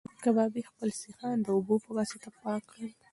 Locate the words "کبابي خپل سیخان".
0.23-1.37